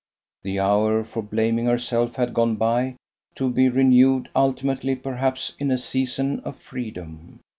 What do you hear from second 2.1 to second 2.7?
had gone